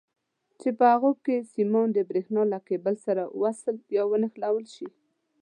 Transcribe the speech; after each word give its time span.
چې 0.59 0.69
په 0.77 0.85
هغو 0.93 1.11
کې 1.23 1.47
سیمان 1.53 1.87
د 1.93 1.99
برېښنا 2.09 2.41
له 2.53 2.59
کیبل 2.67 2.95
سره 3.05 3.23
وصل 3.41 3.75
یا 3.95 4.03
ونښلول 4.07 4.65
شي. 4.75 4.87